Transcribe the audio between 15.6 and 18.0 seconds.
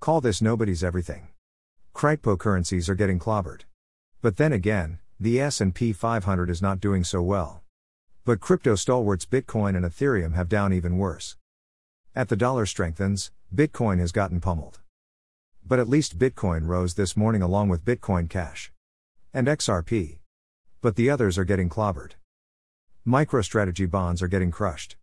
But at least Bitcoin rose this morning along with